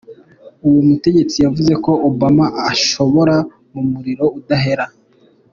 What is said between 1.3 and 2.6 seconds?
yavuze ko Obama